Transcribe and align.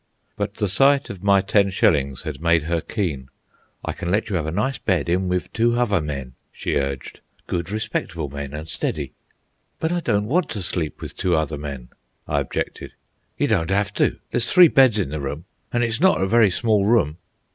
But 0.35 0.55
the 0.55 0.67
sight 0.67 1.11
of 1.11 1.21
my 1.21 1.41
ten 1.41 1.69
shillings 1.69 2.23
had 2.23 2.41
made 2.41 2.63
her 2.63 2.81
keen. 2.81 3.29
"I 3.85 3.93
can 3.93 4.09
let 4.09 4.29
you 4.31 4.35
have 4.35 4.47
a 4.47 4.51
nice 4.51 4.79
bed 4.79 5.07
in 5.07 5.27
with 5.27 5.53
two 5.53 5.75
hother 5.75 6.01
men," 6.01 6.33
she 6.51 6.75
urged. 6.77 7.19
"Good, 7.45 7.69
respectable 7.69 8.27
men, 8.27 8.51
an' 8.51 8.65
steady." 8.65 9.13
"But 9.79 9.91
I 9.91 9.99
don't 9.99 10.25
want 10.25 10.49
to 10.49 10.63
sleep 10.63 11.01
with 11.01 11.15
two 11.15 11.35
other 11.37 11.59
men," 11.59 11.89
I 12.27 12.39
objected. 12.39 12.93
"You 13.37 13.45
don't 13.45 13.69
'ave 13.71 13.91
to. 13.91 14.17
There's 14.31 14.51
three 14.51 14.69
beds 14.69 14.97
in 14.97 15.09
the 15.09 15.21
room, 15.21 15.45
an' 15.71 15.83
hit's 15.83 16.01
not 16.01 16.19
a 16.19 16.25
very 16.25 16.49
small 16.49 16.83
room." 16.83 17.19